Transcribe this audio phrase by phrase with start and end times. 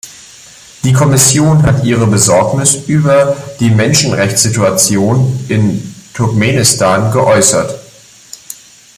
[0.83, 7.79] Die Kommission hat ihre Besorgnis über die Menschenrechtssituation in Turkmenistan geäußert.